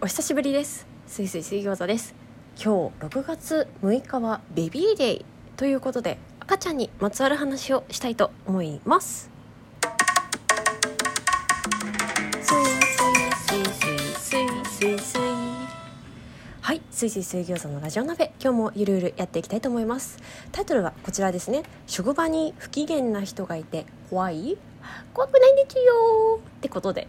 [0.00, 0.86] お久しぶりです。
[1.06, 2.14] すいすい水餃子です。
[2.56, 5.24] 今日6月6日はベビーデイ
[5.58, 9.30] ということで赤ちゃんにまつわる話をしたいと思います。
[12.40, 15.20] すいすいすいすいすいすい
[16.62, 18.32] はいすいすい水餃子のラジオ鍋。
[18.40, 20.16] 今日もゆるゆるやっていきたいと思います。
[20.50, 21.62] タイトルはこちらですね。
[21.86, 24.56] 職場に不機嫌な人がいて怖い？
[25.12, 27.06] 怖くないんですよってことで。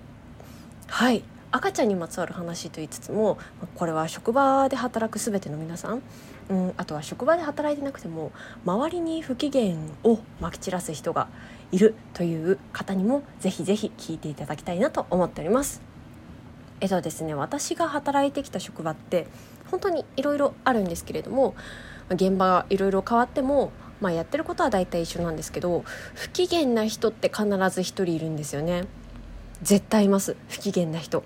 [0.88, 1.24] はい。
[1.56, 3.38] 赤ちゃんにまつわる話と言いつつも
[3.76, 6.02] これは職場で働く全ての皆さん、
[6.50, 8.34] うん、あとは職場で働いてなくても
[8.66, 11.30] 周りに不機嫌をまき散らす人が
[11.72, 15.82] いるという方にもぜひぜひ聞いていただきたいなと思っております。
[16.82, 19.26] えっとですね私が働いてきた職場って
[19.72, 21.56] 本当にいろいろあるんですけれども
[22.10, 25.86] 現場がいろいろ変わっても、まあ、やってることは大体一緒なんですけど
[26.16, 28.84] 不機嫌な人って必ず一人いるんですよね
[29.62, 31.24] 絶対います不機嫌な人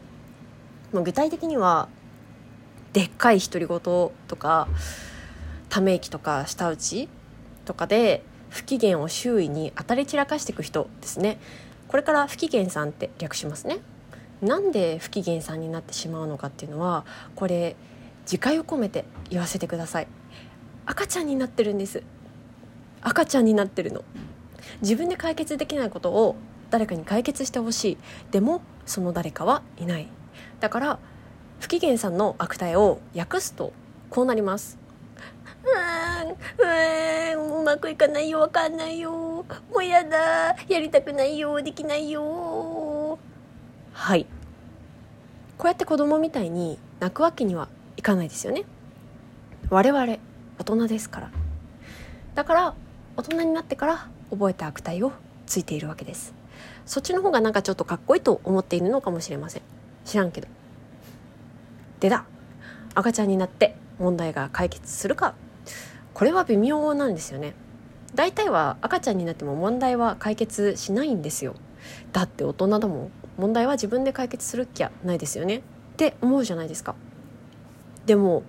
[0.94, 1.88] 具体的には
[2.94, 4.68] でっかい独り言とか
[5.70, 7.08] ため息とか舌打ち
[7.66, 11.40] とかで不機嫌を周囲に当たり散らかしていく人ですね。
[11.88, 13.80] これから不機嫌さんって略しますね。
[14.42, 17.76] なんで不機嫌さんになってしまうのかっていうのはこれ
[18.24, 20.08] 自戒を込めて言わせてください。
[20.86, 22.02] 赤ちゃんになってるんです。
[23.02, 24.04] 赤ちゃんになってるの。
[24.82, 26.36] 自分で解決できないことを
[26.72, 27.98] 誰かに解決してほしい。
[28.32, 30.08] でもその誰かはいない。
[30.60, 31.00] だから
[31.60, 33.74] 不機嫌さんの悪態を訳すと
[34.10, 34.78] こうなります。
[35.62, 35.68] う
[36.26, 36.30] ん
[37.38, 39.12] うんうまくいかないよわかんないよ。
[39.12, 39.46] も
[39.78, 40.56] うやだ。
[40.68, 43.20] やりたくないよできないよ。
[43.94, 44.26] はい。
[45.58, 48.64] こうやって子供みたいに泣くわけにはいかないですよね。
[49.70, 50.18] 我々
[50.58, 51.32] 大人ですから。
[52.36, 52.76] だから
[53.18, 55.12] 大人になってから覚えた悪態を
[55.46, 56.34] ついているわけです。
[56.86, 59.62] そっちの方がなんかちょっとかっこいいと思っているのかもしれません。
[60.10, 60.48] 知らんけど。
[62.00, 62.26] でだ。
[62.96, 65.36] 赤ちゃんになって問題が解決するか。
[66.16, 67.54] これは微妙なんですよね。
[68.16, 71.54] 大体は赤ちゃんになっても問題は解決しないんですよ。
[72.12, 73.12] だって大人だもん。
[73.38, 75.58] 問題は自分で解決するっきゃないですよね。
[75.58, 75.62] っ
[75.96, 76.96] て思うじゃないですか。
[78.08, 78.42] でも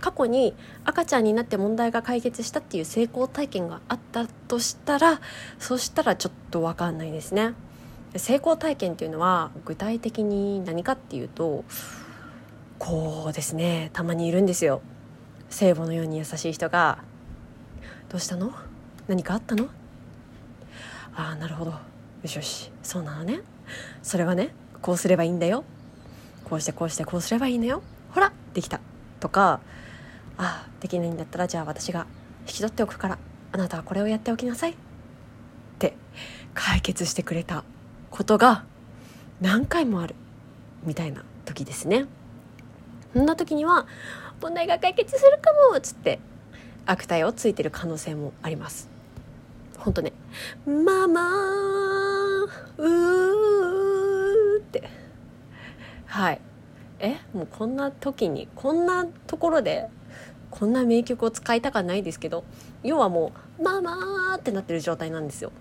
[0.00, 0.54] 過去に
[0.84, 5.20] 赤ちゃんになって問題が解決したっていう成功体験があったとしたら
[5.58, 7.54] そしたらちょっと分かんないですね。
[8.16, 11.64] 成功体験っていうのは具体的に何かっていうと
[12.78, 14.82] こうですねたまにいるんですよ。
[15.48, 16.98] 聖母のように優しい人が
[18.08, 18.52] 「どうしたの？
[19.08, 19.68] 何かあったの?」
[21.14, 21.70] ああなるほど。
[21.70, 21.78] よ
[22.24, 22.72] しよし。
[22.82, 23.40] そうなのね。
[24.02, 25.64] それはねこうすればいいんだよ。
[26.44, 27.82] こうしてこうしてこうすればいいのよ。
[28.10, 28.80] ほらできた。
[29.20, 29.60] とか
[30.36, 32.06] ああできないんだったらじゃあ私が
[32.40, 33.18] 引き取っておくから。
[33.52, 34.72] あなたはこれをやっておきなさい。
[34.72, 34.74] っ
[35.80, 35.96] て
[36.54, 37.64] 解決してくれた。
[38.10, 38.64] ことが
[39.40, 40.14] 何回もある
[40.84, 42.06] みたいな時ですね。
[43.12, 43.86] そんな時には
[44.40, 46.20] 問題が解決するかもっつって
[46.86, 48.88] 悪態をついてる可能性もあります。
[49.78, 50.12] 本当ね
[50.66, 54.88] 「ママうー」って。
[56.06, 56.40] はい。
[56.98, 57.16] え？
[57.32, 59.88] もうこんな時にこんなところで
[60.50, 62.44] こんな名曲を使いたかないですけど
[62.82, 65.52] 要はもう「ママ」ってなってる状態なんですよ。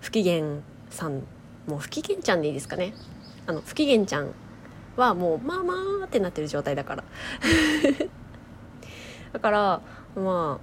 [0.00, 0.60] 不機嫌
[0.90, 1.22] さん
[1.66, 2.92] もう不機嫌ちゃんでいいですかね。
[3.46, 4.30] あの不機嫌ちゃん
[4.96, 7.04] はもう「まあまあ」ってなってる状態だから。
[9.32, 9.80] だから
[10.16, 10.60] ま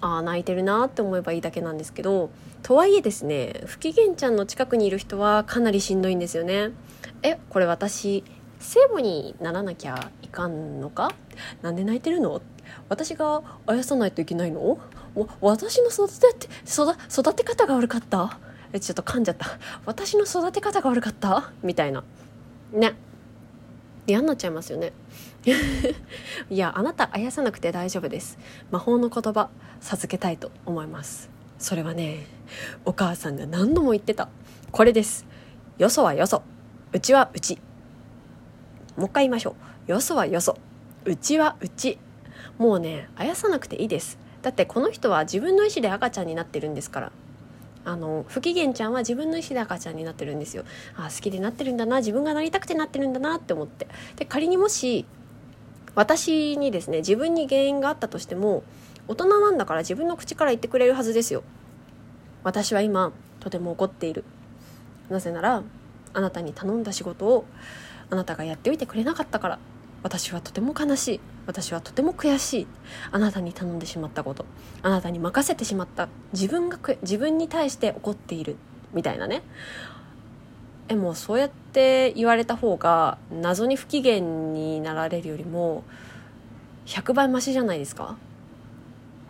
[0.00, 2.30] あああ泣いてるなって思えばいいだけなんですけど
[2.62, 6.70] とはいえですね不機嫌ちゃんの近くにいる人はかなりしんどいんですよね。
[7.22, 8.24] えこれ私
[8.58, 11.10] 聖母にならなきゃいかんのか？
[11.62, 12.40] なんで泣いてるの？
[12.88, 14.78] 私があやさないといけないの？
[15.14, 18.38] わ私の育て育育て方が悪かった？
[18.72, 19.46] えちょっと噛んじゃった。
[19.86, 21.52] 私の育て方が悪かった？
[21.62, 22.04] みたいな。
[22.72, 22.94] ね。
[24.06, 24.92] 嫌になっちゃいますよね。
[26.50, 28.38] いやあなたあやさなくて大丈夫です。
[28.70, 29.48] 魔法の言葉
[29.80, 31.30] 授けたいと思います。
[31.58, 32.26] それはね
[32.84, 34.28] お母さんが何度も言ってた。
[34.72, 35.26] これです。
[35.78, 36.42] よそはよそ。
[36.92, 37.58] うちはうち。
[38.96, 39.54] もう一回言いましょ
[39.88, 39.90] う。
[39.92, 40.58] よそはよそ。
[41.04, 41.98] うちはうち。
[42.58, 44.18] もうねあやさなくていいです。
[44.42, 47.12] だってこの人は自分の意思で赤ちゃんになってるんですから。
[47.84, 50.64] あの不機嫌ちゃんは自分の意思で赤ちゃんになってるんですよ。
[50.96, 53.88] あ好きでなってるんだな自分がなりたくてなってるんだなって思って。
[54.16, 55.04] で仮にもし
[55.94, 58.62] 私にですね自分に原因があったとしても
[59.08, 61.42] 大人なんだから自分の口から言ってくれるはずですよ。
[62.44, 64.24] 私は今とても怒っている。
[65.10, 65.62] なぜなら
[66.14, 67.44] あなたに頼んだ仕事を
[68.10, 69.58] あなたがやっておいてくれなかったから
[70.02, 71.20] 私はとても悲しい。
[71.46, 72.66] 私はとても悔しい。
[73.10, 74.44] あなたに頼んでしまったこと。
[74.82, 76.08] あなたに任せてしまった。
[76.32, 78.56] 自分が自分に対して怒っている。
[78.92, 79.42] みたいなね。
[80.88, 85.84] えもうそうやって言われた方が謎に不機嫌になられるよりも
[86.86, 88.16] 100倍マシじゃないですか。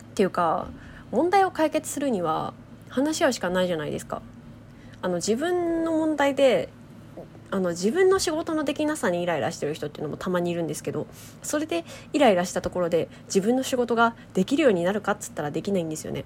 [0.02, 0.68] っていうか
[1.10, 2.52] 問題を解決するには
[2.88, 4.22] 話し合うしかないじゃないですか。
[5.00, 6.68] あの自分の問題で
[7.52, 11.06] あの自分の仕事のできなさにイライラしてる人っていうのもたまにいるんですけど
[11.42, 11.84] それで
[12.14, 16.24] イライラしたところで自分の仕事ができるようになるかっつったらできないんですよね。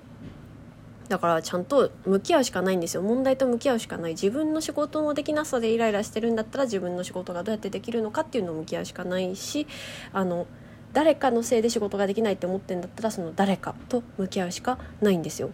[1.08, 3.02] だからちゃんと向き合うしかないんですよ。
[3.02, 4.12] 問題と向き合うしかない。
[4.12, 9.66] 自分の仕事のできなさでイライラしてるんだったら自分の仕事がどうやってできるのかっていうのを向き合うしかないし
[10.12, 10.46] あの
[10.92, 15.50] 誰かのせいで仕事ができないって思ってんだったらその誰かと向き合うしかないんですよ。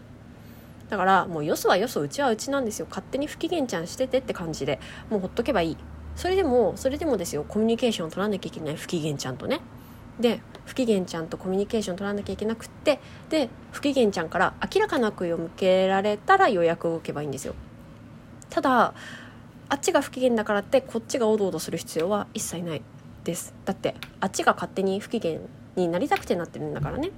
[0.93, 2.87] だからもうよそはよそうちはうちなんですよ。
[2.87, 4.79] 勝手に不機嫌ちゃんしててって感じで
[5.09, 5.77] もうほっとけばいい。
[6.17, 7.47] それでもそれでもですよ。
[7.49, 9.62] コミュニケーションを取らなきゃいけない不機嫌ちゃんとね。
[10.21, 13.00] で不機嫌ちゃんとコミュニケーション取らなきゃいけなくって
[13.31, 17.55] で不機嫌ちゃんから明らかな悪意を向けられたら予約を受けばいいんですよ。
[18.50, 18.93] ただ
[19.71, 22.83] あっちが不機嫌だからってこっちがおどおどする必要は一切ない
[23.25, 23.55] です。
[23.65, 25.41] だってあっちが勝手に不機嫌
[25.75, 27.12] になりたくてなってるんだからね。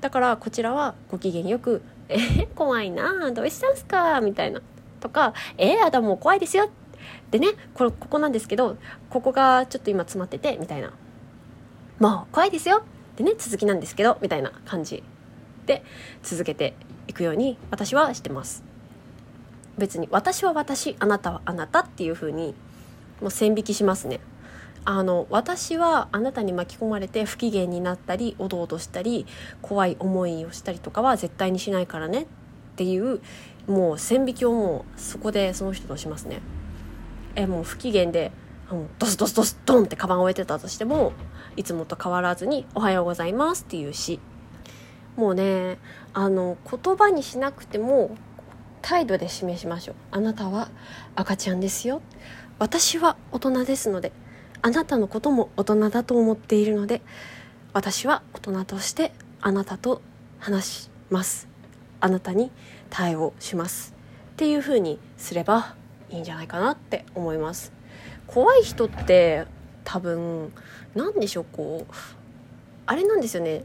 [0.00, 4.60] だからこちらはご機嫌よく「え、怖いなどうしたんすか?」みたいな。
[5.00, 6.70] とか「えー、あだもう怖いですよ」
[7.32, 8.76] でねこれここなんですけど
[9.10, 10.92] ここがちょっと今詰まっててみたいな
[11.98, 12.82] 「もう怖いですよ」
[13.16, 15.02] でね続きなんですけどみたいな感じ
[15.66, 15.82] で
[16.22, 16.74] 続けて
[17.08, 18.62] いくように私はしてます。
[19.78, 22.54] 別に私は私あなたはあなたっていう風に
[23.20, 24.20] もう線引きしますね。
[24.84, 29.26] あの私はあなたに巻き込まれて不機嫌になったりおどおどしたり
[29.60, 32.26] 怖い思いをしたりとかは絶対にしないからねっ
[32.76, 33.20] ていう
[33.66, 36.40] もう線引きをもうそこでその人としますね。
[37.34, 38.32] えもう不機嫌で
[38.98, 41.12] ドスドスドスドンってカバンを置いてたとしても
[41.56, 44.18] いつもと変わらずに「おはようございます」っていうし
[45.16, 45.78] もうね
[46.14, 48.16] あの言葉にしなくても
[48.80, 49.94] 態度で示しましょう。
[50.10, 50.68] あなたは
[51.14, 52.02] 赤ちゃんですよ。
[52.58, 54.12] 私は大人ですので
[54.62, 57.02] あなたのことも大人だと思っているので
[57.72, 60.00] 私は大人としてあなたと
[60.38, 61.48] 話します。
[62.00, 62.50] あなたに
[62.88, 63.94] 対応します。
[64.32, 65.74] っていう風にすれば
[66.10, 67.72] いいんじゃないかなって思います。
[68.26, 69.46] 怖い人って
[69.84, 70.52] 多分
[70.94, 71.94] 何でしょうこう
[72.86, 73.64] あれなんですよね。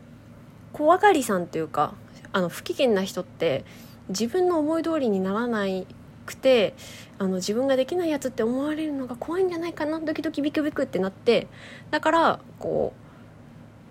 [0.73, 1.94] 怖がりさんというか
[2.33, 3.65] あの不機嫌な人って
[4.09, 5.85] 自分の思い通りにならない
[6.27, 6.75] くて
[7.18, 11.47] あの自分ができないやつって思われるのが怖いんじゃないかなドキドキビクビクってなって
[11.89, 12.94] だからこ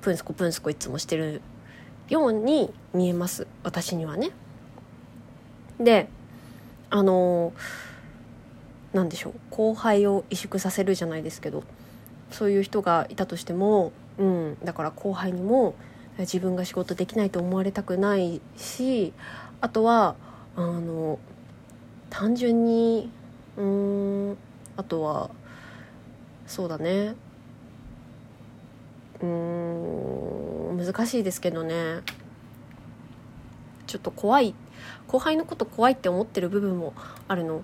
[0.00, 1.42] うプンスコプンスコいつもしてる
[2.08, 4.30] ように見えます私にはね。
[5.80, 6.08] で
[6.88, 7.52] あの
[8.92, 11.64] 何でしょう後輩を萎縮させるじゃないですけど
[12.30, 15.74] そういう人がいたとしても、うん、だから後輩にも
[16.18, 19.12] 自分が仕事できないと思われたくないし
[19.60, 20.14] あとは
[20.54, 21.18] あの
[22.18, 23.10] 単純に
[23.58, 24.38] うん
[24.78, 25.28] あとは
[26.46, 27.14] そうだね。
[29.20, 32.00] うん難しいですけどね。
[33.86, 34.54] ちょっと怖い
[35.06, 36.94] 後輩のこと怖いって思ってる部分も
[37.28, 37.60] あるの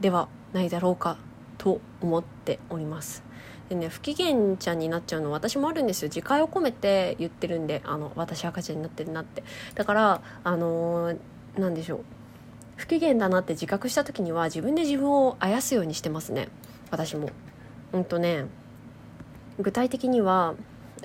[0.00, 1.16] ではないだろうか
[1.56, 3.22] と思っております。
[3.68, 6.08] でね不機嫌ちゃんになっちゃうの私もあるんですよ。
[6.08, 9.44] 自戒を込めて言ってるんであの私赤ちゃんになってるなって。
[9.76, 11.18] だからあのー、
[11.56, 12.21] 何でしょう。
[12.82, 16.48] 不機嫌だなって自覚した時には自分で自分をあやすようにしてますね。
[16.90, 17.30] 私も。
[17.92, 18.46] うんとね。
[19.60, 20.54] 具体的には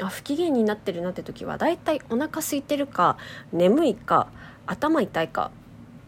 [0.01, 3.17] あ不機嫌になってるなって時はだいたいお腹空いてるか
[3.51, 4.27] 眠いか
[4.65, 5.51] 頭痛いか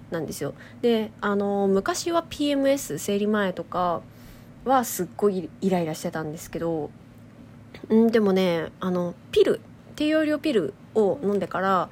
[0.09, 0.55] なんですよ。
[0.81, 4.01] であの昔は PMS 生理前とか
[4.65, 6.89] はすっごいイライラしてたんですけど
[7.93, 9.61] んでもねあのピル
[9.95, 11.89] 低用量ピルを飲んでから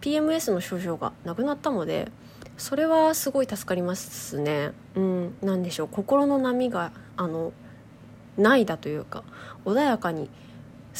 [0.00, 2.12] PMS の症状がなくなったので
[2.56, 4.72] それはすごい助かりますね。
[4.94, 5.34] うん。
[5.42, 5.88] 何でしょう。
[5.88, 7.52] 心の波があの
[8.38, 9.24] ないだというか
[9.64, 10.30] 穏やかに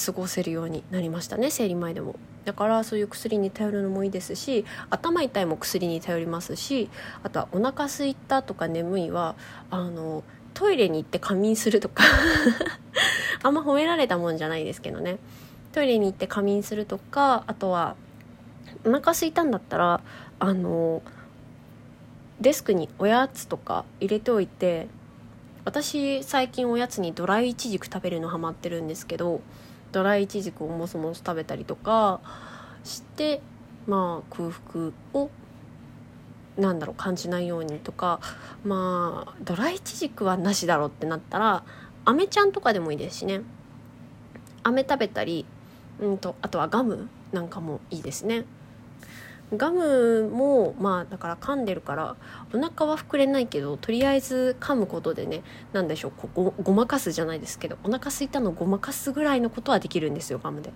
[0.06, 1.50] 過ごせるようになりましたね。
[1.50, 2.16] 生理前でも。
[2.44, 6.88] だからそういう薬に頼るのもいいですし頭痛いも薬に頼りますし
[7.24, 9.34] あとはお腹すいたとか眠いは
[9.68, 10.22] あの
[10.54, 12.04] トイレに行って仮眠するとか。
[13.42, 15.18] あんま褒められたもんじゃないですけどね。
[15.72, 17.96] トイレに行って仮眠するとかあとは
[18.84, 20.00] お腹すいたんだったら
[20.38, 21.02] あの
[22.40, 24.88] デスクにおやつとか入れておいて
[25.64, 29.40] 私最近おやつにドライイチジク食べるのハマってるんですけど
[29.92, 32.20] ドライイチジクをもそもそ食べたりとか
[32.84, 33.40] して
[33.86, 35.30] まあ空腹を
[36.56, 38.20] なんだろう感じないようにとか
[38.64, 41.64] まあドライイチジクはなしだろうってなったら
[42.04, 43.42] アメちゃんとかでもいいですしね。
[44.66, 45.46] 飴食べたり、
[46.00, 48.44] うんと、あとはガムなんかもいいですね。
[49.54, 52.16] ガムもまあだから噛んでるから
[52.52, 60.72] お腹は膨れないけどとりあえず噛むことでね何でしょうここごまかすじゃないですけどお腹すいたのごまかすぐらいのことはできるんですよガムで。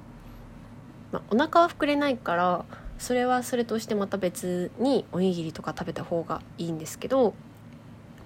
[1.11, 2.65] まあ、お腹は膨れないから
[2.99, 7.35] それはそれとしてまた別におにぎりとか食べた方がいいんですけど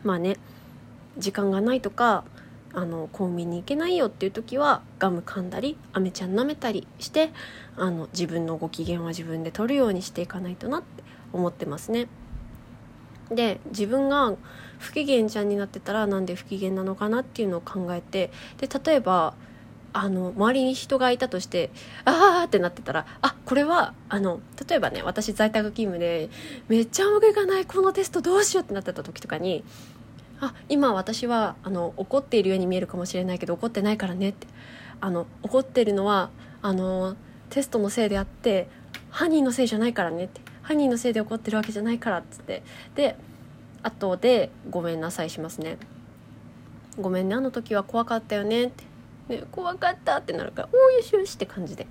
[0.02, 0.36] まあね
[1.16, 2.24] 時間がないとか
[2.74, 7.30] あのコンビニ行けないよっていう時はガム噛んだりアメちゃん舐めたりして
[7.76, 12.08] あの自分のご機嫌は自分で取るようにしていかないとなって思ってますね。
[13.30, 14.34] で自分が
[14.78, 19.34] 不機嫌ちゃんになってたらなんで不機嫌なのかなっていうのを考えてで例えば
[19.94, 21.70] あの周りに人がいたとして
[22.04, 26.28] ああってなってたらあこれはあの例えばね私在宅勤務で
[26.68, 29.64] めっちゃうまくいかないこのテストどうしようってなってた時とかに
[30.40, 34.46] あ今私はあの怒っているように見えるかもしれないけど怒ってないからねって。
[35.00, 36.30] あの怒ってるのは
[36.62, 37.16] あの
[37.50, 38.68] テストのせいであって
[39.10, 40.40] 犯人のせいじゃないからねって。
[40.62, 42.62] 犯人のせいで怒ってるわけじゃないからっつって。
[42.94, 43.16] で
[43.82, 45.78] 後でごめんなさいしますね。
[46.98, 48.84] ごめんねあの時は怖かったよねって。
[49.28, 51.86] ね、怖かったってなるから「おおよしよし」って感じで。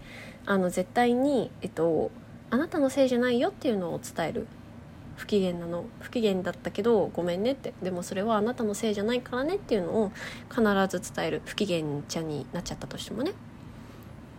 [0.45, 2.11] あの絶対に、えっと、
[2.49, 4.47] あなたのせいじゃないよっていうのを伝える。
[5.15, 7.73] 不機嫌なの不機嫌だったけどごめんねって。
[7.81, 10.11] でもそれはあなたのせいじゃないからねっていうのを
[10.49, 11.41] 必ず伝える。
[11.45, 13.33] 不機嫌ちゃになっちゃったとしてもね。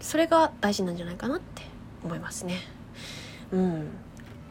[0.00, 1.62] それが大事なんじゃないかなって
[2.04, 2.58] 思いますね。
[3.52, 3.88] うん。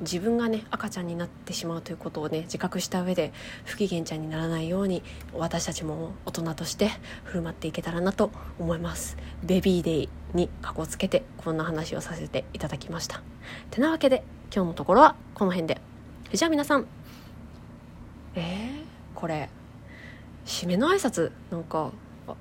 [0.01, 3.32] 自分がね赤ちゃんになってしまうということをね自覚した上で
[3.63, 5.03] 不機嫌ちゃんにならないように
[5.34, 6.89] 私たちも大人として
[7.24, 9.18] 振る舞っていけたらなと思います。
[9.44, 13.22] ベビーデイにかこつけてこんな話をさせていただきました。
[13.70, 15.92] てなわけで今日のところはこの辺で。
[16.34, 16.88] じゃあ皆さん。
[18.34, 19.50] えー、これ
[20.48, 21.92] 締めの挨拶なんか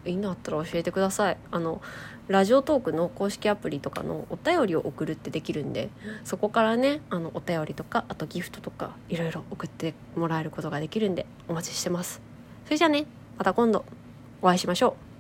[0.07, 1.37] いいのあったら教えてください。
[1.51, 1.83] あの
[2.27, 5.91] ラジオトークの公式アプリとかのお便りを送るってできるんで
[6.25, 12.23] そこからねあのお便りとかあとギフトとかいろいろ送ってもらえることができるんでお待ちしてます。
[12.65, 13.05] それじゃあね
[13.37, 13.85] また今度
[14.41, 15.12] お会いしましょう。